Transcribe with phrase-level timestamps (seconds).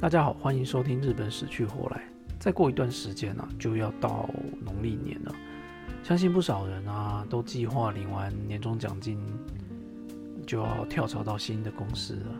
[0.00, 1.96] 大家好，欢迎收听《日本死去活来》。
[2.38, 4.30] 再过一段时间呢，就要到
[4.64, 5.34] 农历年了，
[6.04, 9.18] 相信不少人啊都计划领完年终奖金，
[10.46, 12.30] 就要跳槽到新的公司了。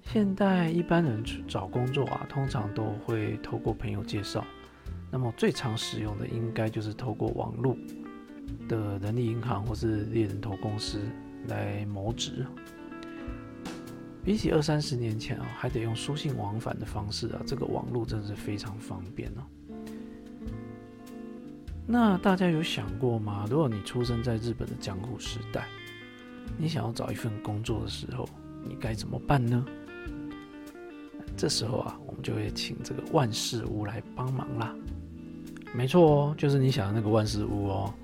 [0.00, 4.42] 现在一般人找工作啊，通常都会透过朋友介绍，
[5.10, 7.76] 那么最常使用的应该就是透过网络
[8.66, 11.02] 的人力银行或是猎人头公司
[11.48, 12.46] 来谋职。
[14.26, 19.46] 比起二三十年前啊，还得用书信往返的方式啊，这个网络真的是非常方便哦。
[21.86, 23.46] 那大家有想过吗？
[23.48, 25.68] 如果你出生在日本的江户时代，
[26.58, 28.28] 你想要找一份工作的时候，
[28.64, 29.64] 你该怎么办呢？
[31.36, 34.74] 这时候啊，我们就会请这个万事屋来帮忙啦。
[35.72, 37.94] 没错哦，就是你想的那个万事屋哦，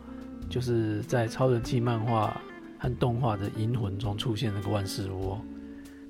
[0.49, 2.41] 就是在超人气漫画
[2.79, 5.41] 和动画的《银魂》中出现那个万事屋哦。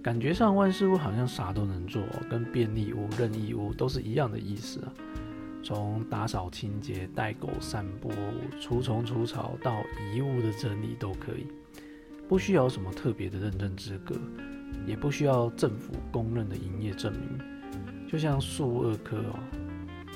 [0.03, 4.93] 感觉上万事屋好像啥都能做，跟便利屋、任意屋都是一样的意思啊。
[5.63, 8.11] 从打扫清洁、带狗散步、
[8.61, 9.81] 除虫除草到
[10.13, 11.47] 遗物的整理都可以，
[12.29, 14.17] 不需要什么特别的认证资格，
[14.85, 19.39] 也不需要政府公认的营业证明，就像数二科哦。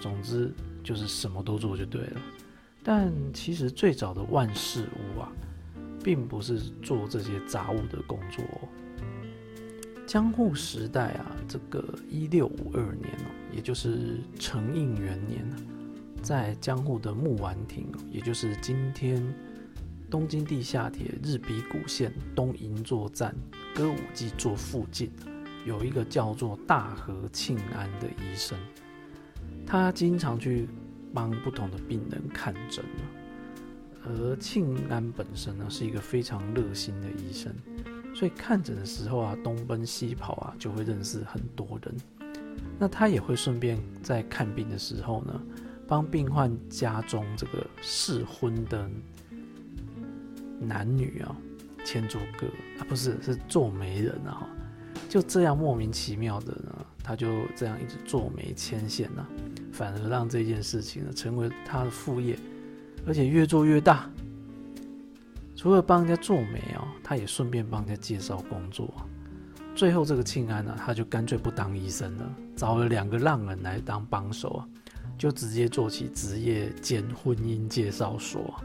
[0.00, 2.20] 总之就是什么都做就对了。
[2.82, 5.30] 但其实最早的万事屋啊，
[6.02, 8.44] 并不是做这些杂物的工作。
[10.06, 15.44] 江户时代啊，这个一六五二年哦，也就是承应元年
[16.22, 19.20] 在江户的木丸町，也就是今天
[20.08, 23.34] 东京地下铁日比谷线东银座站
[23.74, 25.10] 歌舞伎座附近，
[25.66, 28.56] 有一个叫做大和庆安的医生，
[29.66, 30.68] 他经常去
[31.12, 32.84] 帮不同的病人看诊
[34.04, 37.52] 而庆安本身呢，是一个非常热心的医生。
[38.17, 41.95] 所以看诊的时候啊，东奔西跑啊，就会认识很多人。
[42.78, 45.38] 那他也会顺便在看病的时候呢，
[45.87, 48.88] 帮病患家中这个适婚的
[50.59, 51.37] 男女啊
[51.84, 52.47] 牵住个
[52.81, 54.49] 啊，不是是做媒人啊，
[55.10, 59.26] 就这样莫名其妙的呢，他就这样一直做媒牵线呐，
[59.75, 62.38] 反而让这件事情呢成为他的副业，
[63.06, 64.10] 而且越做越大。
[65.55, 66.75] 除了帮人家做媒哦，
[67.09, 68.93] 他也顺便帮人家介绍工作。
[69.77, 74.67] 最后这个庆安呢，他就干脆不当医生了，找了两个浪人来当帮手啊，
[75.17, 78.61] 就直接做起职业兼婚姻介绍所，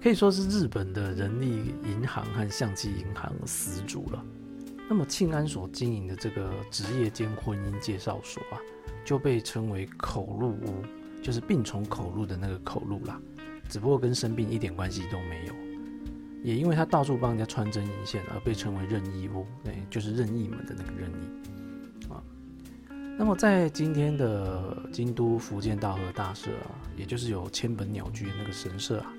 [0.00, 4.24] 可以说是日本的人力银行和象棋银行始祖了。
[4.88, 8.60] 那么庆安所经营的这个职业兼婚姻介绍所啊，
[9.04, 10.84] 就被称为口入屋，
[11.20, 13.20] 就是病从口入的那个口入啦，
[13.68, 15.63] 只不过跟生病一点关系都没有。
[16.44, 22.22] 也因为他到处帮人家穿针引线，而被称为任意屋，对，就是任意门的那个任意啊。
[23.18, 29.10] 那么在今天的京都福建道和大社啊，也就是有千本鸟居那个神社啊，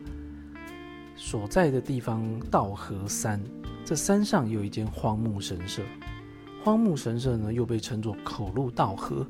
[1.16, 3.44] 所在的地方道和山，
[3.84, 5.82] 这山上有一间荒木神社。
[6.64, 9.26] 荒木神社呢，又被称作口路道和。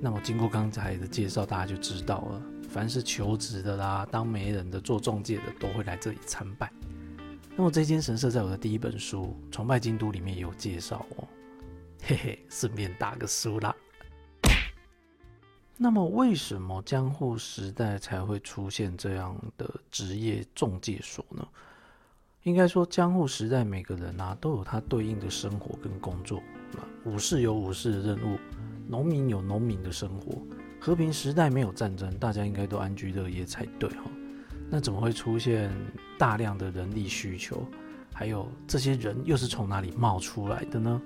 [0.00, 6.68] 那么经过刚才的介绍，大家就知道了，凡是求职的啦、当媒人的、做中介的，都会来这里参拜。
[7.54, 11.28] 那么这间神社在我的第一本书《崇拜京都》里面也有介绍哦，
[12.02, 13.74] 嘿嘿，顺便打个书啦。
[15.76, 21.46] 那么为什么江户时代才会出现这样的职业中介所呢？
[22.44, 26.42] 应该说江户时代每个人啊都有他对应的生活跟工作，
[27.04, 28.38] 武士有武士的任务，
[28.88, 30.40] 农民有农民的生活。
[30.80, 34.04] 和平时代没有战争，大家应该都安居乐业才对哈。
[34.74, 35.70] 那怎么会出现
[36.18, 37.62] 大量的人力需求？
[38.10, 40.98] 还有这些人又是从哪里冒出来的呢？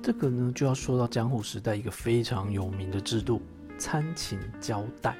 [0.00, 3.42] 这个呢，就要说到江户时代一个非常有名的制度——
[3.78, 5.16] 参勤交代，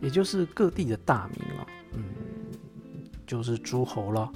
[0.00, 2.04] 也就是各地的大名了，嗯，
[3.26, 4.32] 就是诸侯了，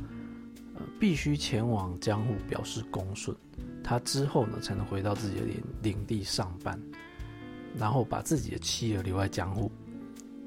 [0.74, 3.36] 呃，必须前往江户表示恭顺，
[3.84, 6.76] 他之后呢，才能回到自己的领领地上班，
[7.78, 9.70] 然后把自己的妻儿留在江户。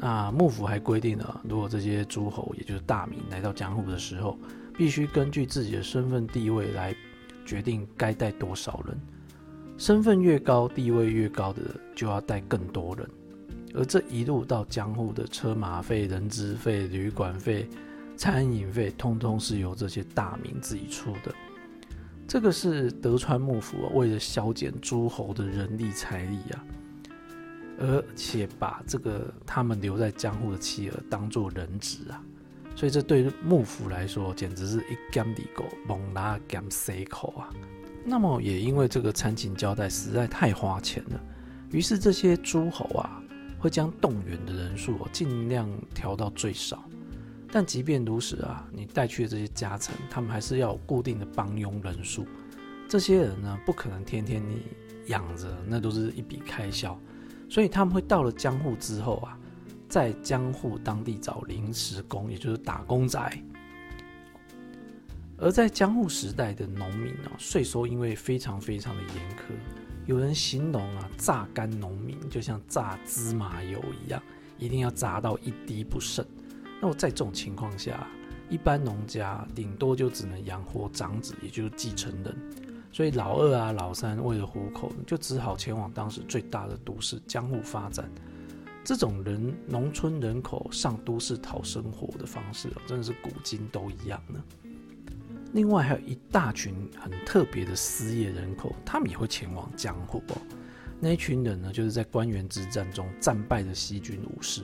[0.01, 4.35] 那幕府还规定了，如果这些诸侯，也就是大名来到江户的时候，
[4.75, 6.95] 必须根据自己的身份地位来
[7.45, 8.99] 决定该带多少人。
[9.77, 11.61] 身份越高，地位越高的
[11.95, 13.07] 就要带更多人。
[13.75, 17.69] 而这一路到江户的车马费、人资费、旅馆费、
[18.17, 21.31] 餐饮费，通通是由这些大名自己出的。
[22.27, 26.65] 这个是德川幕府为了削减诸侯的人力财力啊。
[27.81, 32.21] 而且把这个他们留在江户的妻儿当做人质啊，
[32.75, 37.49] 所以这对幕府来说简直是一干地狗猛拉干塞口啊！
[38.05, 41.19] 那么也因为这个餐勤交代实在太花钱了，
[41.71, 43.21] 于是这些诸侯啊
[43.59, 46.83] 会将动员的人数尽量调到最少。
[47.51, 52.25] 但即便如此啊，你带去的这些家臣，他们还是要有固定的帮佣人数。
[52.87, 54.61] 这些人呢，不可能天天你
[55.07, 56.97] 养着，那都是一笔开销。
[57.51, 59.37] 所以他们会到了江户之后啊，
[59.89, 63.43] 在江户当地找临时工，也就是打工仔。
[65.37, 69.51] 而在江户时代的农民啊，税收因为非常非常的严苛，
[70.05, 74.23] 有人形容啊，榨干农民就像榨芝麻油一样，
[74.57, 76.25] 一定要榨到一滴不剩。
[76.81, 78.07] 那么在这种情况下，
[78.49, 82.33] 一般农家顶多就只能养活长子，也就是继承人。
[82.91, 88.09] 所以老二啊、老三为了糊口，就只好前往当时最大的都市江户发展。
[88.83, 94.43] 这种人农村人口上都市讨生活的方式，真的是古今都一样呢。
[95.53, 100.37] 另外还有一大群很特别的失业人口，他们也会前往江户哦。
[100.99, 104.63] 那一群人呢，就是在官员之战中战败的西军武士。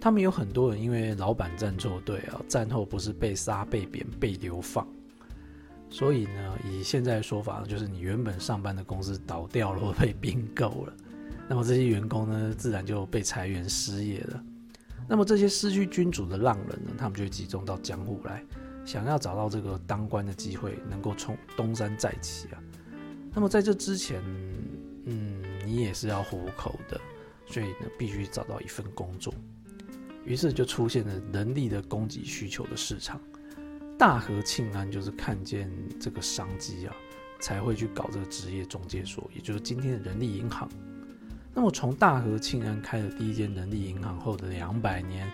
[0.00, 4.86] 他们有很多人因为老板站错队啊，战后不是被杀、被贬、被流放，
[5.92, 10.92] 所以呢，以现在的说法，就是你原本上班的公司倒掉了或被并购了，
[11.46, 14.42] 那么这些员工呢，自然就被裁员失业了。
[15.06, 18.42] 那么这些失去君主的浪人呢，他们就集中到江户来，
[18.86, 22.58] 想要找到这个当官的机会，能够从东山再起啊。
[23.34, 24.22] 那么在这之前，
[25.04, 26.98] 嗯，你也是要糊口的，
[27.46, 29.34] 所以呢，必须找到一份工作。
[30.24, 33.20] 于是就出现了人力的供给需求的市场，
[34.02, 35.70] 大和庆安就是看见
[36.00, 36.96] 这个商机啊，
[37.38, 40.68] 才会去搞这个职业中介所，也就是今天的人力银行。
[41.54, 45.30] 那么从大和庆安开了第一间人力银行后的两百年，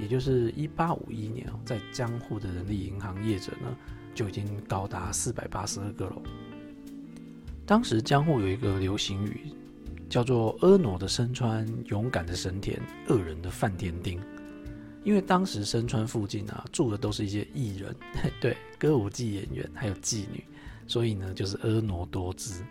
[0.00, 3.72] 也就是一八五一年，在江户的人力银行业者呢，
[4.16, 6.20] 就已经高达四百八十二个了。
[7.64, 9.52] 当时江户有一个流行语。
[10.08, 14.18] 叫做婀娜的身川，勇敢的神田，恶人的饭田町。
[15.04, 17.94] 因为当时身川附近啊，住的都是一些艺人，
[18.40, 20.44] 对，歌舞伎演员，还有妓女，
[20.86, 22.62] 所以呢，就是婀娜多姿。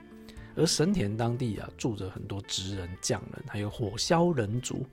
[0.55, 4.85] 而神田当地啊，住着很多职人、匠人，还有火消人族，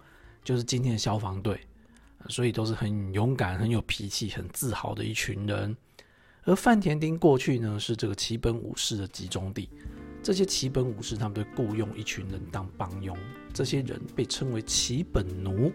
[0.42, 1.58] 就是今天的消防队，
[2.28, 5.76] 所以都是很勇敢、很有脾气、很自豪的一群人。
[6.44, 9.68] 而范田町过去呢，是这个齐本武士的集中地。
[10.22, 13.16] 这些齐本武士，他们都雇佣一群人当帮佣，
[13.52, 15.72] 这些人被称为齐本奴。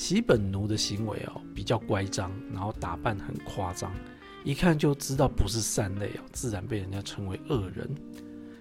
[0.00, 3.94] 齐本奴的行为哦比较乖张，然后打扮很夸张，
[4.44, 7.86] 一看就知道不是善类哦，自然被人家称为恶人。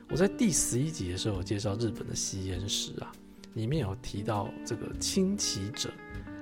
[0.10, 3.10] 我在第十一集的时候介绍日本的吸烟史啊，
[3.54, 5.90] 里面有提到这个轻骑者，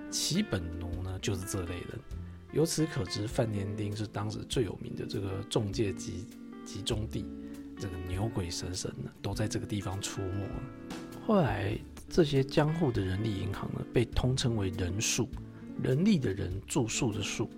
[0.09, 1.99] 齐本奴呢就是这类人。
[2.51, 6.25] 由此可知，范年町是当时最有名的这个中介集
[6.65, 7.23] 集中地。
[7.79, 10.49] 这个牛鬼蛇神呢，都在这个地方出没。
[11.27, 11.77] 后来，
[12.09, 15.29] 这些江户的人力银行呢，被通称为人数，
[15.83, 17.49] 人力的人，住宿的宿。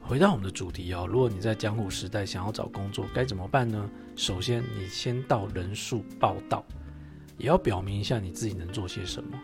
[0.00, 3.90] 回到我们的主题哦，如果你在江户时代想要找工作，该怎么办呢？
[4.16, 6.64] 首先，你先到人数报道，
[7.38, 9.38] 也要表明一下你自己能做些什么。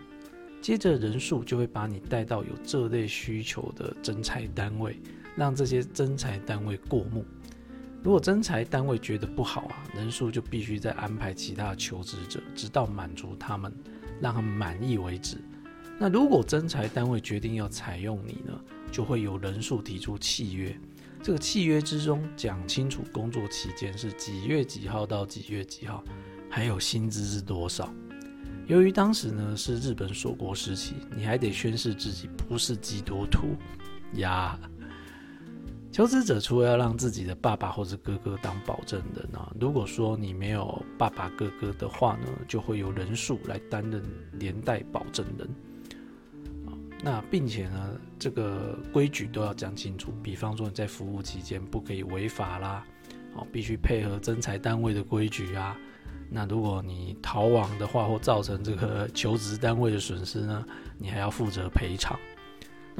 [0.60, 5.00] 接着，人数就会把你带到有这类需求的征才单位，
[5.34, 7.24] 让这些征才单位过目。
[8.02, 13.72] 如果征才单位觉得不好啊，人数就必须再安排其他求职者，直到满足他们，
[14.20, 15.36] 让他们满意为止。
[15.98, 18.58] 那如果征才单位决定要采用你呢，
[18.90, 20.74] 就会有人数提出契约。
[21.22, 26.02] 这个契约之中讲清楚工作期间是几月几号到几月几号，
[26.48, 27.92] 还有薪资是多少。
[28.66, 33.56] 由于当时呢是日本锁国时期，你还得宣誓自己不是基督徒
[34.14, 34.58] 呀。
[35.92, 45.48] 求职者除了要让自己的爸爸或者哥哥当保证人啊，如果说你没有爸爸哥哥的话呢，就会有人数来担任连带保证人
[47.02, 52.84] 那并且呢，这个规矩都要讲清楚，比方说你在服务期间不可以违法啦，
[53.34, 55.76] 哦，必须配合征才单位的规矩啊。
[56.30, 60.64] 那如果你逃亡的话，或造成这个 求职单位的损失呢，
[60.98, 62.16] 你还要负责赔偿。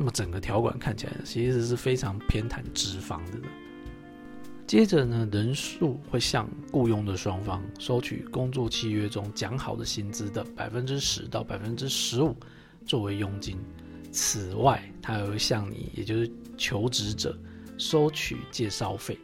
[0.00, 3.38] 那么整个条款看起来其实是非常偏袒脂肪的。
[4.66, 12.35] 接着呢，人数会向雇佣的双方收取工作契约中讲好的薪资的百分之十到百分之十五
[12.87, 13.59] 作为佣金。
[14.11, 17.38] 此外，他还会向你，也就是求职者
[17.76, 19.19] 收取介绍费。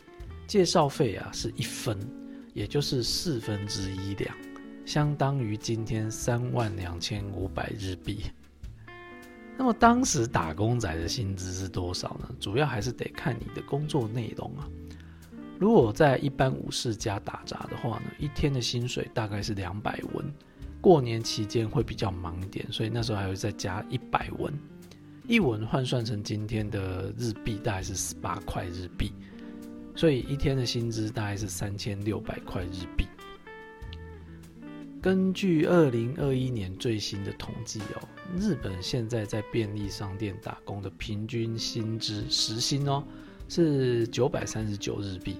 [0.46, 1.98] 介绍费啊是一分，
[2.52, 4.36] 也就是四分之一两，
[4.84, 8.24] 相当于今天三万两千五百日币。
[9.58, 12.28] 那么当时打工仔的薪资是多少呢？
[12.38, 14.68] 主要还是得看你的工作内容啊。
[15.58, 20.24] 如果在一般武士家打杂的话呢，一天的薪水大概是两百文。
[20.82, 24.52] 过年期间会比较忙一点，所以那时候还会再加一百文。
[25.26, 29.10] 一文换算成今天的日币大概是十八块日币，
[29.96, 33.04] 所以一天的薪资大概是三千六百块日币。
[35.02, 43.04] 根据二零二一年最新的统计哦，日本现在在便利商店打工的平均薪资时薪哦
[43.48, 45.36] 是九百三十九日币，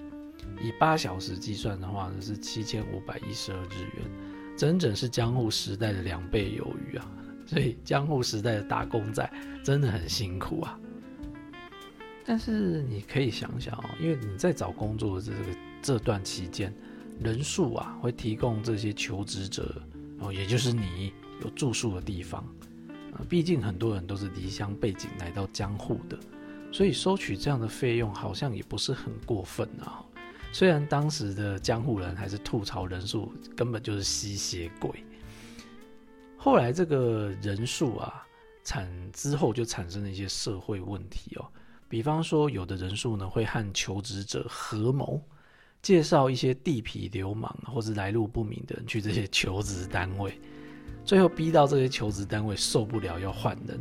[0.61, 4.09] 以八小时计算的话呢是七千五百一十二日元，
[4.57, 7.11] 整整是江户时代的两倍有余啊！
[7.45, 9.29] 所以江户时代的打工仔
[9.63, 10.79] 真的很辛苦啊。
[12.25, 15.37] 但是你可以想想哦，因为你在找工作的这个
[15.81, 16.73] 这段期间，
[17.21, 19.81] 人数啊会提供这些求职者
[20.19, 22.45] 哦，也就是你有住宿的地方。
[23.29, 26.17] 毕竟很多人都是离乡背景来到江户的，
[26.71, 30.03] 所以收取这样的费用好像也不是很过分啊。
[30.53, 35.03] 虽然当时的江户人还是吐槽人数根本就是吸血鬼。
[36.37, 38.25] 后来这个人数啊，
[38.63, 41.45] 产之后就产生了一些社会问题哦。
[41.89, 45.21] 比方说，有的人数呢会和求职者合谋，
[45.81, 50.39] 介绍一些地痞流氓或是来路不明的人去这些求职单位，
[51.03, 53.79] 最后逼到这些求职单位受不了要换人，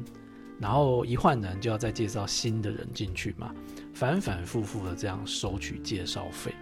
[0.60, 3.52] 然后一换人就要再介绍新的人进去嘛，
[3.92, 6.54] 反反复复的这样收取介绍费。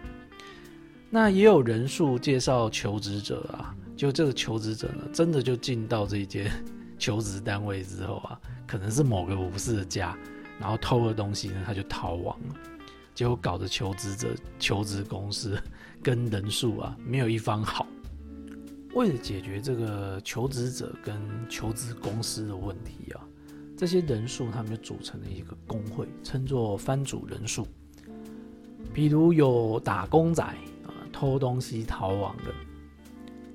[1.10, 3.74] 那也有人数介绍求职者啊。
[3.96, 6.50] 就这个求职者呢，真的就进到这一间
[6.98, 8.36] 求职单位之后啊，
[8.66, 10.18] 可能是某个武士的家，
[10.58, 12.56] 然后偷了东西呢，他就逃亡了，
[13.14, 15.56] 结果搞得求职者、求职公司
[16.02, 17.86] 跟人数啊没有一方好。
[18.94, 23.20] 为了解决这个求职者跟求职公司的问题啊，
[23.76, 27.66] 这些人数他们就组成了一个工会，称作番主人数。
[28.92, 32.54] 比如有打工仔啊，偷东西逃亡的。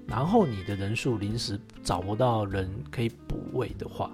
[0.05, 4.11] 然后你的人数临时找不到人可以补位的话，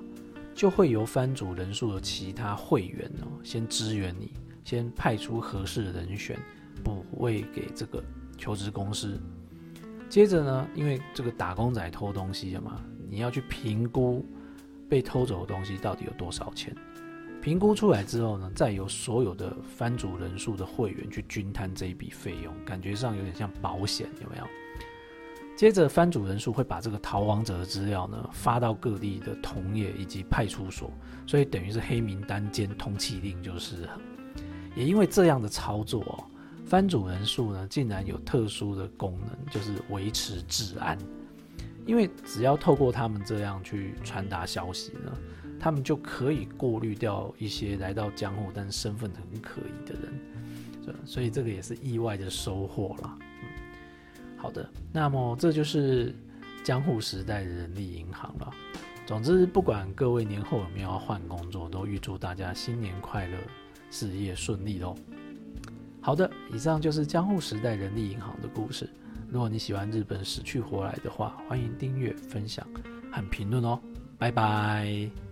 [0.53, 4.31] 就会由番主人数的其他会员哦，先支援你，
[4.63, 6.37] 先派出合适的人选
[6.83, 8.03] 补位给这个
[8.37, 9.19] 求职公司。
[10.15, 12.79] 接着呢，因为这个打工仔偷东西了嘛，
[13.09, 14.25] 你要去评估
[14.87, 16.73] 被偷走的东西到底有多少钱。
[17.41, 24.45] 评估出来之后呢，再由所有的番主人数的会员去均摊这一笔费用，感觉上有点像保险，有没有？
[25.57, 30.89] 接着，番主人数会把这个逃亡者的资料呢发到各地的同业以及派出所，
[31.27, 33.89] 所以等于是黑名单兼通缉令，就是。
[34.77, 36.23] 也因为这样的操作哦，
[36.65, 40.97] 番主人数呢竟然有特殊的功能，就是维持治安。
[41.85, 45.15] 因为只要透过他们这样去传达消息呢，
[45.59, 53.17] 他们就可以过滤掉一些来到江户但身份很可疑的人，所以这个也是意外的收获了。
[54.35, 56.15] 好的，那么这就是
[56.63, 58.51] 江户时代的人力银行了。
[59.05, 63.37] 总之，不管各位年后有没有要换工作，都预祝大家新年快乐，
[63.91, 64.95] 事业顺利喽。
[66.05, 68.87] 好的，以上就是江户时代人力银行的故事。
[69.27, 72.63] 如果你喜欢日本死去活来的话，欢迎订阅、分享
[73.11, 73.79] 和评论哦。
[74.19, 75.24] 拜拜。